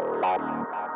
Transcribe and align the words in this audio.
Bye. 0.00 0.95